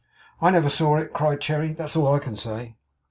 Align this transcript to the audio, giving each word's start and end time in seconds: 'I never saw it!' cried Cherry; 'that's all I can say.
'I 0.41 0.49
never 0.49 0.67
saw 0.69 0.97
it!' 0.97 1.13
cried 1.13 1.41
Cherry; 1.41 1.73
'that's 1.73 1.95
all 1.95 2.11
I 2.11 2.17
can 2.17 2.35
say. 2.35 2.75